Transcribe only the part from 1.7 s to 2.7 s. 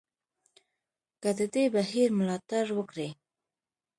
بهیر ملاتړ